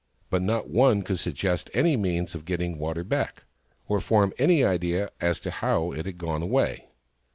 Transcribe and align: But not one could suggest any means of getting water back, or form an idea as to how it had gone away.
But 0.31 0.41
not 0.41 0.67
one 0.67 1.03
could 1.03 1.19
suggest 1.19 1.69
any 1.75 1.95
means 1.95 2.33
of 2.33 2.45
getting 2.45 2.79
water 2.79 3.03
back, 3.03 3.45
or 3.87 3.99
form 3.99 4.33
an 4.39 4.49
idea 4.49 5.11
as 5.21 5.39
to 5.41 5.51
how 5.51 5.91
it 5.91 6.07
had 6.07 6.17
gone 6.17 6.41
away. 6.41 6.87